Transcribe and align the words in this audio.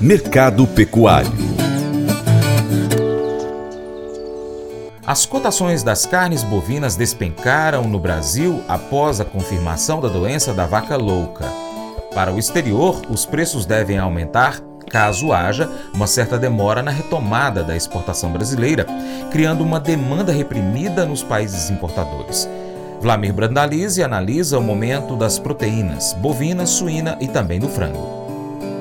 Mercado 0.00 0.66
Pecuário 0.66 1.30
As 5.06 5.26
cotações 5.26 5.82
das 5.82 6.06
carnes 6.06 6.42
bovinas 6.44 6.96
despencaram 6.96 7.82
no 7.84 7.98
Brasil 7.98 8.62
após 8.68 9.20
a 9.20 9.24
confirmação 9.24 10.00
da 10.00 10.08
doença 10.08 10.54
da 10.54 10.66
vaca 10.66 10.96
louca. 10.96 11.44
Para 12.14 12.32
o 12.32 12.38
exterior, 12.38 13.02
os 13.10 13.26
preços 13.26 13.66
devem 13.66 13.98
aumentar 13.98 14.60
caso 14.90 15.32
haja 15.32 15.70
uma 15.94 16.06
certa 16.06 16.38
demora 16.38 16.82
na 16.82 16.90
retomada 16.90 17.62
da 17.62 17.76
exportação 17.76 18.32
brasileira, 18.32 18.86
criando 19.30 19.62
uma 19.62 19.78
demanda 19.78 20.32
reprimida 20.32 21.06
nos 21.06 21.22
países 21.22 21.70
importadores. 21.70 22.48
Vlamir 23.00 23.32
Brandalize 23.32 24.02
analisa 24.02 24.58
o 24.58 24.62
momento 24.62 25.16
das 25.16 25.38
proteínas 25.38 26.12
bovina, 26.12 26.66
suína 26.66 27.16
e 27.20 27.28
também 27.28 27.58
do 27.58 27.68
frango. 27.68 28.19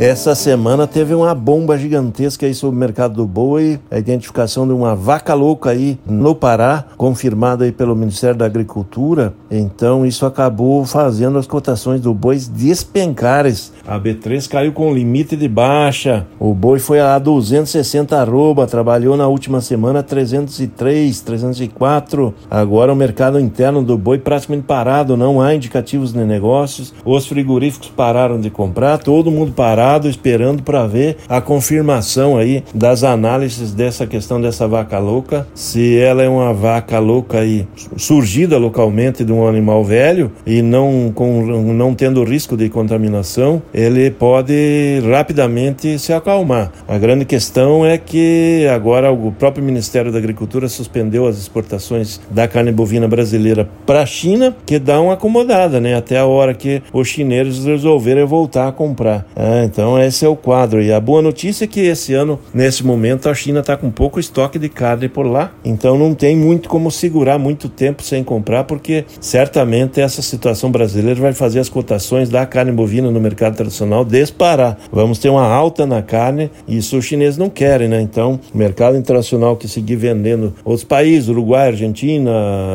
Essa 0.00 0.34
semana 0.34 0.86
teve 0.86 1.12
uma 1.12 1.34
bomba 1.34 1.76
gigantesca 1.76 2.46
aí 2.46 2.54
sobre 2.54 2.74
o 2.74 2.80
mercado 2.80 3.16
do 3.16 3.26
boi, 3.26 3.78
a 3.90 3.98
identificação 3.98 4.66
de 4.66 4.72
uma 4.72 4.96
vaca 4.96 5.34
louca 5.34 5.68
aí 5.68 5.98
no 6.06 6.34
Pará, 6.34 6.86
confirmada 6.96 7.66
aí 7.66 7.70
pelo 7.70 7.94
Ministério 7.94 8.34
da 8.34 8.46
Agricultura. 8.46 9.34
Então 9.50 10.06
isso 10.06 10.24
acabou 10.24 10.86
fazendo 10.86 11.36
as 11.36 11.46
cotações 11.46 12.00
do 12.00 12.14
boi 12.14 12.38
despencarem. 12.50 13.52
A 13.86 14.00
B3 14.00 14.48
caiu 14.48 14.72
com 14.72 14.94
limite 14.94 15.36
de 15.36 15.46
baixa. 15.46 16.26
O 16.38 16.54
boi 16.54 16.78
foi 16.78 16.98
a 16.98 17.18
260 17.18 18.18
arroba, 18.18 18.66
trabalhou 18.66 19.18
na 19.18 19.28
última 19.28 19.60
semana 19.60 20.02
303, 20.02 21.20
304. 21.20 22.34
Agora 22.50 22.90
o 22.90 22.96
mercado 22.96 23.38
interno 23.38 23.82
do 23.82 23.98
boi 23.98 24.16
praticamente 24.16 24.64
parado, 24.66 25.14
não 25.14 25.42
há 25.42 25.54
indicativos 25.54 26.10
de 26.10 26.20
negócios. 26.20 26.94
Os 27.04 27.26
frigoríficos 27.26 27.90
pararam 27.90 28.40
de 28.40 28.48
comprar, 28.48 28.96
todo 28.96 29.30
mundo 29.30 29.52
parado 29.52 29.89
esperando 30.08 30.62
para 30.62 30.86
ver 30.86 31.16
a 31.28 31.40
confirmação 31.40 32.36
aí 32.36 32.62
das 32.74 33.02
análises 33.04 33.72
dessa 33.72 34.06
questão 34.06 34.40
dessa 34.40 34.66
vaca 34.68 34.98
louca, 34.98 35.46
se 35.54 35.98
ela 35.98 36.22
é 36.22 36.28
uma 36.28 36.52
vaca 36.52 36.98
louca 36.98 37.40
aí 37.40 37.66
surgida 37.96 38.58
localmente 38.58 39.24
de 39.24 39.32
um 39.32 39.46
animal 39.46 39.84
velho 39.84 40.30
e 40.46 40.62
não 40.62 41.12
com 41.14 41.42
não 41.72 41.94
tendo 41.94 42.22
risco 42.24 42.56
de 42.56 42.68
contaminação, 42.68 43.62
ele 43.72 44.10
pode 44.10 45.00
rapidamente 45.10 45.98
se 45.98 46.12
acalmar. 46.12 46.70
A 46.86 46.98
grande 46.98 47.24
questão 47.24 47.84
é 47.84 47.96
que 47.98 48.66
agora 48.72 49.12
o 49.12 49.32
próprio 49.32 49.64
Ministério 49.64 50.12
da 50.12 50.18
Agricultura 50.18 50.68
suspendeu 50.68 51.26
as 51.26 51.38
exportações 51.38 52.20
da 52.30 52.46
carne 52.46 52.72
bovina 52.72 53.08
brasileira 53.08 53.68
para 53.86 54.02
a 54.02 54.06
China, 54.06 54.54
que 54.66 54.78
dá 54.78 55.00
uma 55.00 55.14
acomodada, 55.14 55.80
né? 55.80 55.94
Até 55.94 56.18
a 56.18 56.26
hora 56.26 56.54
que 56.54 56.82
os 56.92 57.08
chineses 57.08 57.64
resolverem 57.64 58.24
voltar 58.24 58.68
a 58.68 58.72
comprar. 58.72 59.26
É, 59.34 59.64
então 59.64 59.79
então 59.80 59.98
esse 59.98 60.26
é 60.26 60.28
o 60.28 60.36
quadro. 60.36 60.82
E 60.82 60.92
a 60.92 61.00
boa 61.00 61.22
notícia 61.22 61.64
é 61.64 61.66
que 61.66 61.80
esse 61.80 62.12
ano, 62.12 62.38
nesse 62.52 62.84
momento, 62.84 63.30
a 63.30 63.34
China 63.34 63.60
está 63.60 63.78
com 63.78 63.90
pouco 63.90 64.20
estoque 64.20 64.58
de 64.58 64.68
carne 64.68 65.08
por 65.08 65.24
lá. 65.24 65.52
Então 65.64 65.96
não 65.96 66.14
tem 66.14 66.36
muito 66.36 66.68
como 66.68 66.90
segurar 66.90 67.38
muito 67.38 67.66
tempo 67.66 68.02
sem 68.02 68.22
comprar, 68.22 68.64
porque 68.64 69.06
certamente 69.18 69.98
essa 69.98 70.20
situação 70.20 70.70
brasileira 70.70 71.18
vai 71.18 71.32
fazer 71.32 71.60
as 71.60 71.70
cotações 71.70 72.28
da 72.28 72.44
carne 72.44 72.72
bovina 72.72 73.10
no 73.10 73.18
mercado 73.18 73.56
tradicional 73.56 74.04
disparar. 74.04 74.76
Vamos 74.92 75.18
ter 75.18 75.30
uma 75.30 75.46
alta 75.46 75.86
na 75.86 76.02
carne 76.02 76.50
e 76.68 76.76
isso 76.76 76.98
os 76.98 77.06
chineses 77.06 77.38
não 77.38 77.48
querem, 77.48 77.88
né? 77.88 78.02
Então, 78.02 78.38
o 78.54 78.58
mercado 78.58 78.98
internacional 78.98 79.56
que 79.56 79.66
seguir 79.66 79.96
vendendo 79.96 80.52
outros 80.62 80.84
países, 80.84 81.30
Uruguai, 81.30 81.68
Argentina, 81.68 82.30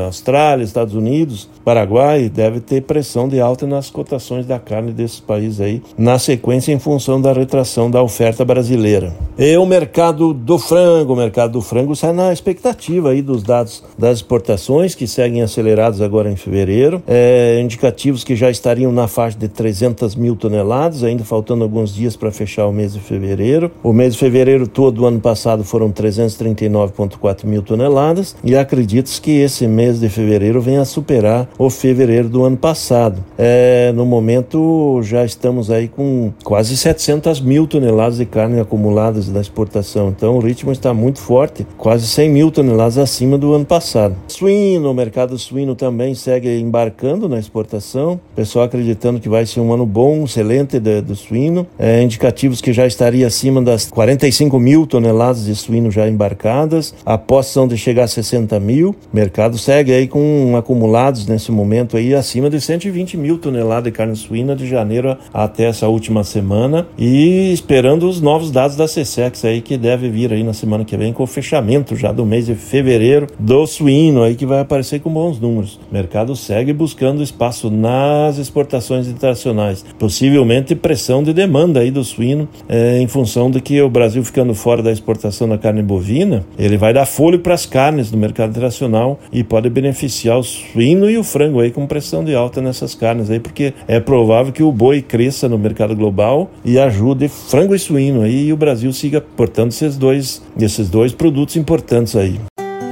Austrália, 0.07 0.63
Estados 0.63 0.95
Unidos, 0.95 1.47
Paraguai, 1.63 2.29
deve 2.29 2.59
ter 2.61 2.81
pressão 2.81 3.29
de 3.29 3.39
alta 3.39 3.67
nas 3.67 3.91
cotações 3.91 4.47
da 4.47 4.57
carne 4.57 4.91
desses 4.91 5.19
países 5.19 5.61
aí, 5.61 5.83
na 5.95 6.17
sequência 6.17 6.71
em 6.71 6.79
função 6.85 7.19
da 7.19 7.33
retração 7.33 7.89
da 7.89 8.03
oferta 8.03 8.45
brasileira. 8.45 9.11
E 9.39 9.57
o 9.57 9.65
mercado 9.65 10.35
do 10.35 10.59
frango, 10.59 11.13
o 11.13 11.15
mercado 11.15 11.53
do 11.53 11.61
frango 11.61 11.95
sai 11.95 12.13
na 12.13 12.31
expectativa 12.31 13.09
aí 13.09 13.23
dos 13.23 13.41
dados 13.41 13.83
das 13.97 14.19
exportações 14.19 14.93
que 14.93 15.07
seguem 15.07 15.41
acelerados 15.41 15.99
agora 15.99 16.29
em 16.29 16.35
fevereiro, 16.35 17.01
é, 17.07 17.59
indicativos 17.59 18.23
que 18.23 18.35
já 18.35 18.51
estariam 18.51 18.91
na 18.91 19.07
faixa 19.07 19.35
de 19.35 19.47
300 19.47 20.15
mil 20.15 20.35
toneladas, 20.35 21.03
ainda 21.03 21.23
faltando 21.23 21.63
alguns 21.63 21.91
dias 21.91 22.15
para 22.15 22.31
fechar 22.31 22.67
o 22.67 22.71
mês 22.71 22.93
de 22.93 22.99
fevereiro. 22.99 23.71
O 23.81 23.91
mês 23.91 24.13
de 24.13 24.19
fevereiro 24.19 24.67
todo 24.67 24.97
do 24.97 25.05
ano 25.07 25.19
passado 25.19 25.63
foram 25.63 25.91
339,4 25.91 27.45
mil 27.45 27.63
toneladas 27.63 28.35
e 28.43 28.55
acredita-se 28.55 29.19
que 29.19 29.31
esse 29.31 29.65
mês 29.65 29.99
de 29.99 30.07
fevereiro 30.07 30.61
venha 30.61 30.81
a 30.81 30.85
superar 30.85 31.49
o 31.57 31.67
fevereiro 31.67 32.29
do 32.29 32.43
ano 32.43 32.57
passado. 32.57 33.23
É, 33.39 33.91
no 33.95 34.05
momento 34.05 35.01
já 35.01 35.25
estamos 35.25 35.71
aí 35.71 35.87
com 35.87 36.31
quase 36.43 36.74
700 36.75 37.39
mil 37.41 37.67
toneladas 37.67 38.17
de 38.17 38.25
carne 38.25 38.59
acumuladas 38.59 39.29
na 39.29 39.39
exportação. 39.39 40.09
Então 40.09 40.35
o 40.35 40.39
ritmo 40.39 40.71
está 40.71 40.93
muito 40.93 41.19
forte, 41.19 41.65
quase 41.77 42.07
100 42.07 42.29
mil 42.29 42.51
toneladas 42.51 42.97
acima 42.97 43.37
do 43.37 43.53
ano 43.53 43.65
passado. 43.65 44.15
Suíno, 44.27 44.91
o 44.91 44.93
mercado 44.93 45.37
suíno 45.37 45.75
também 45.75 46.13
segue 46.15 46.59
embarcando 46.59 47.29
na 47.29 47.39
exportação. 47.39 48.19
O 48.33 48.35
pessoal 48.35 48.65
acreditando 48.65 49.19
que 49.19 49.29
vai 49.29 49.45
ser 49.45 49.59
um 49.59 49.73
ano 49.73 49.85
bom, 49.85 50.23
excelente 50.23 50.79
de, 50.79 51.01
do 51.01 51.15
suíno. 51.15 51.67
É, 51.77 52.01
indicativos 52.01 52.61
que 52.61 52.73
já 52.73 52.85
estaria 52.85 53.27
acima 53.27 53.61
das 53.61 53.89
45 53.89 54.59
mil 54.59 54.85
toneladas 54.85 55.45
de 55.45 55.55
suíno 55.55 55.89
já 55.89 56.07
embarcadas. 56.07 56.93
Após 57.05 57.47
são 57.47 57.67
de 57.67 57.77
chegar 57.77 58.03
a 58.03 58.07
60 58.07 58.59
mil. 58.59 58.89
O 58.89 59.15
mercado 59.15 59.57
segue 59.57 59.93
aí 59.93 60.07
com 60.07 60.55
acumulados 60.57 61.25
nesse 61.27 61.51
momento 61.51 61.97
aí 61.97 62.13
acima 62.13 62.49
de 62.49 62.59
120 62.59 63.17
mil 63.17 63.37
toneladas 63.37 63.85
de 63.85 63.91
carne 63.91 64.15
suína 64.15 64.55
de 64.55 64.67
janeiro 64.67 65.17
até 65.33 65.65
essa 65.65 65.87
última 65.87 66.23
semana 66.23 66.64
semana 66.65 66.87
e 66.97 67.51
esperando 67.53 68.07
os 68.07 68.19
novos 68.19 68.49
dados 68.51 68.75
da 68.75 68.85
CSEX 68.85 69.45
aí 69.45 69.61
que 69.61 69.77
deve 69.77 70.09
vir 70.09 70.33
aí 70.33 70.43
na 70.43 70.53
semana 70.53 70.83
que 70.83 70.97
vem 70.97 71.13
com 71.13 71.23
o 71.23 71.27
fechamento 71.27 71.95
já 71.95 72.11
do 72.11 72.25
mês 72.25 72.47
de 72.47 72.55
fevereiro 72.55 73.27
do 73.37 73.65
suíno 73.67 74.23
aí 74.23 74.35
que 74.35 74.45
vai 74.45 74.59
aparecer 74.59 74.99
com 74.99 75.11
bons 75.11 75.39
números. 75.39 75.79
O 75.89 75.93
mercado 75.93 76.35
segue 76.35 76.73
buscando 76.73 77.21
espaço 77.21 77.69
nas 77.69 78.37
exportações 78.37 79.07
internacionais, 79.07 79.85
possivelmente 79.99 80.75
pressão 80.75 81.23
de 81.23 81.33
demanda 81.33 81.81
aí 81.81 81.91
do 81.91 82.03
suíno 82.03 82.47
é, 82.67 82.99
em 82.99 83.07
função 83.07 83.51
de 83.51 83.61
que 83.61 83.81
o 83.81 83.89
Brasil 83.89 84.23
ficando 84.23 84.53
fora 84.55 84.81
da 84.81 84.91
exportação 84.91 85.47
da 85.47 85.57
carne 85.57 85.83
bovina, 85.83 86.43
ele 86.57 86.77
vai 86.77 86.93
dar 86.93 87.05
folho 87.05 87.39
para 87.39 87.53
as 87.53 87.65
carnes 87.65 88.09
do 88.09 88.17
mercado 88.17 88.51
internacional 88.51 89.19
e 89.31 89.43
pode 89.43 89.69
beneficiar 89.69 90.39
o 90.39 90.43
suíno 90.43 91.09
e 91.09 91.17
o 91.17 91.23
frango 91.23 91.59
aí 91.59 91.71
com 91.71 91.85
pressão 91.85 92.23
de 92.23 92.33
alta 92.33 92.61
nessas 92.61 92.95
carnes 92.95 93.29
aí, 93.29 93.39
porque 93.39 93.73
é 93.87 93.99
provável 93.99 94.51
que 94.51 94.63
o 94.63 94.71
boi 94.71 95.01
cresça 95.01 95.47
no 95.47 95.57
mercado 95.57 95.95
global 95.95 96.49
e 96.63 96.79
ajude 96.79 97.27
frango 97.27 97.75
e 97.75 97.79
suíno 97.79 98.21
aí 98.21 98.47
e 98.47 98.53
o 98.53 98.57
Brasil 98.57 98.91
siga 98.93 99.21
portando 99.21 99.69
esses 99.69 99.97
dois, 99.97 100.41
esses 100.59 100.89
dois 100.89 101.11
produtos 101.13 101.55
importantes 101.55 102.15
aí. 102.15 102.39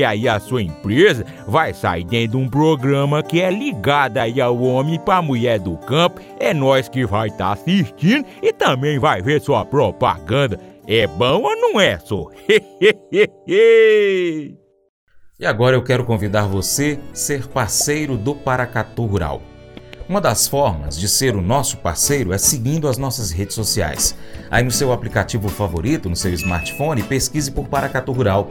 porque 0.00 0.04
aí 0.04 0.28
a 0.28 0.40
sua 0.40 0.62
empresa 0.62 1.26
vai 1.46 1.74
sair 1.74 2.04
dentro 2.04 2.38
de 2.38 2.44
um 2.44 2.48
programa 2.48 3.22
que 3.22 3.40
é 3.40 3.50
ligado 3.50 4.16
aí 4.16 4.40
ao 4.40 4.58
homem 4.58 4.98
para 4.98 5.20
mulher 5.20 5.58
do 5.58 5.76
campo. 5.76 6.20
É 6.38 6.54
nós 6.54 6.88
que 6.88 7.04
vai 7.04 7.28
estar 7.28 7.48
tá 7.48 7.52
assistindo 7.52 8.24
e 8.42 8.52
também 8.52 8.98
vai 8.98 9.20
ver 9.20 9.40
sua 9.40 9.64
propaganda. 9.64 10.58
É 10.86 11.06
bom 11.06 11.42
ou 11.42 11.56
não 11.56 11.80
é, 11.80 11.98
só? 11.98 12.28
E 15.38 15.46
agora 15.46 15.74
eu 15.74 15.82
quero 15.82 16.04
convidar 16.04 16.42
você 16.42 16.98
a 17.10 17.14
ser 17.14 17.46
parceiro 17.48 18.18
do 18.18 18.34
Paracatu 18.34 19.06
Rural. 19.06 19.40
Uma 20.10 20.20
das 20.20 20.48
formas 20.48 20.98
de 20.98 21.08
ser 21.08 21.36
o 21.36 21.40
nosso 21.40 21.76
parceiro 21.76 22.32
é 22.32 22.36
seguindo 22.36 22.88
as 22.88 22.98
nossas 22.98 23.30
redes 23.30 23.54
sociais. 23.54 24.16
Aí 24.50 24.64
no 24.64 24.70
seu 24.72 24.90
aplicativo 24.90 25.48
favorito, 25.48 26.10
no 26.10 26.16
seu 26.16 26.32
smartphone, 26.34 27.04
pesquise 27.04 27.48
por 27.48 27.68
Paracatu 27.68 28.10
Rural. 28.10 28.50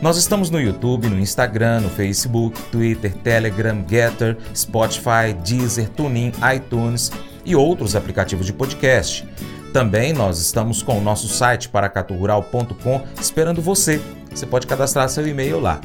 Nós 0.00 0.16
estamos 0.16 0.50
no 0.50 0.60
YouTube, 0.60 1.08
no 1.08 1.18
Instagram, 1.18 1.80
no 1.80 1.90
Facebook, 1.90 2.62
Twitter, 2.70 3.12
Telegram, 3.12 3.84
Getter, 3.88 4.38
Spotify, 4.54 5.34
Deezer, 5.44 5.88
TuneIn, 5.88 6.30
iTunes 6.54 7.10
e 7.44 7.56
outros 7.56 7.96
aplicativos 7.96 8.46
de 8.46 8.52
podcast. 8.52 9.28
Também 9.72 10.12
nós 10.12 10.38
estamos 10.38 10.80
com 10.80 10.96
o 10.96 11.02
nosso 11.02 11.26
site 11.26 11.68
paracaturural.com 11.70 13.02
esperando 13.20 13.60
você. 13.60 14.00
Você 14.32 14.46
pode 14.46 14.64
cadastrar 14.64 15.08
seu 15.08 15.26
e-mail 15.26 15.58
lá. 15.58 15.80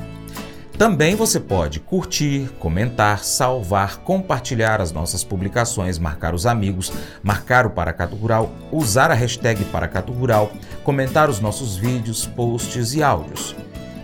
Também 0.77 1.15
você 1.15 1.39
pode 1.39 1.79
curtir, 1.79 2.49
comentar, 2.59 3.23
salvar, 3.23 3.99
compartilhar 3.99 4.81
as 4.81 4.91
nossas 4.91 5.23
publicações, 5.23 5.97
marcar 5.97 6.35
os 6.35 6.45
amigos, 6.45 6.91
marcar 7.23 7.65
o 7.65 7.69
Paracato 7.69 8.13
Rural, 8.13 8.51
usar 8.73 9.09
a 9.09 9.13
hashtag 9.13 9.63
Paracato 9.65 10.11
Rural, 10.11 10.51
comentar 10.83 11.29
os 11.29 11.39
nossos 11.39 11.77
vídeos, 11.77 12.25
posts 12.25 12.93
e 12.93 13.01
áudios. 13.01 13.55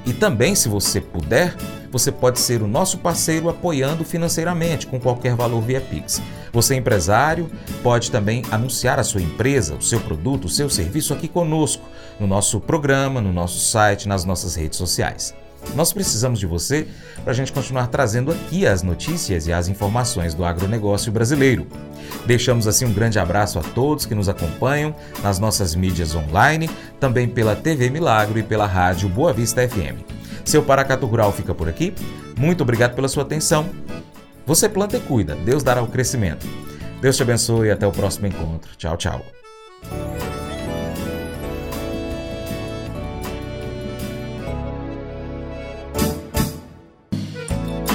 E 0.05 0.13
também, 0.13 0.55
se 0.55 0.69
você 0.69 1.01
puder, 1.01 1.53
você 1.91 2.09
pode 2.09 2.39
ser 2.39 2.61
o 2.61 2.67
nosso 2.67 2.99
parceiro 2.99 3.49
apoiando 3.49 4.05
financeiramente 4.05 4.87
com 4.87 4.97
qualquer 4.97 5.35
valor 5.35 5.61
via 5.61 5.81
Pix. 5.81 6.21
Você, 6.53 6.75
empresário, 6.75 7.51
pode 7.83 8.09
também 8.09 8.43
anunciar 8.49 8.97
a 8.97 9.03
sua 9.03 9.21
empresa, 9.21 9.75
o 9.75 9.81
seu 9.81 9.99
produto, 9.99 10.45
o 10.45 10.49
seu 10.49 10.69
serviço 10.69 11.13
aqui 11.13 11.27
conosco, 11.27 11.83
no 12.17 12.25
nosso 12.25 12.61
programa, 12.61 13.19
no 13.19 13.33
nosso 13.33 13.59
site, 13.59 14.07
nas 14.07 14.23
nossas 14.23 14.55
redes 14.55 14.77
sociais. 14.77 15.35
Nós 15.75 15.93
precisamos 15.93 16.39
de 16.39 16.45
você 16.45 16.87
para 17.23 17.31
a 17.31 17.35
gente 17.35 17.51
continuar 17.51 17.87
trazendo 17.87 18.31
aqui 18.31 18.65
as 18.65 18.83
notícias 18.83 19.47
e 19.47 19.53
as 19.53 19.67
informações 19.67 20.33
do 20.33 20.43
agronegócio 20.43 21.11
brasileiro. 21.11 21.67
Deixamos 22.25 22.67
assim 22.67 22.85
um 22.85 22.93
grande 22.93 23.19
abraço 23.19 23.57
a 23.59 23.61
todos 23.61 24.05
que 24.05 24.15
nos 24.15 24.27
acompanham 24.27 24.95
nas 25.23 25.39
nossas 25.39 25.75
mídias 25.75 26.15
online, 26.15 26.69
também 26.99 27.27
pela 27.27 27.55
TV 27.55 27.89
Milagro 27.89 28.37
e 28.37 28.43
pela 28.43 28.65
rádio 28.65 29.07
Boa 29.07 29.33
Vista 29.33 29.67
FM. 29.67 30.01
Seu 30.43 30.63
Paracato 30.63 31.05
Rural 31.05 31.31
fica 31.31 31.53
por 31.53 31.69
aqui. 31.69 31.93
Muito 32.37 32.61
obrigado 32.61 32.95
pela 32.95 33.07
sua 33.07 33.23
atenção. 33.23 33.69
Você 34.45 34.67
planta 34.67 34.97
e 34.97 34.99
cuida, 34.99 35.35
Deus 35.35 35.63
dará 35.63 35.81
o 35.81 35.87
crescimento. 35.87 36.45
Deus 36.99 37.15
te 37.15 37.23
abençoe 37.23 37.67
e 37.67 37.71
até 37.71 37.87
o 37.87 37.91
próximo 37.91 38.27
encontro. 38.27 38.75
Tchau, 38.77 38.97
tchau. 38.97 39.25